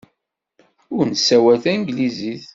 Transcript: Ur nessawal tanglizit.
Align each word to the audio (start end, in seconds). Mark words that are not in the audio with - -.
Ur 0.95 1.03
nessawal 1.07 1.57
tanglizit. 1.63 2.43